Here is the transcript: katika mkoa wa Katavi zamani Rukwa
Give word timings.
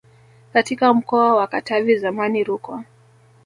katika 0.53 0.93
mkoa 0.93 1.35
wa 1.35 1.47
Katavi 1.47 1.97
zamani 1.97 2.43
Rukwa 2.43 2.83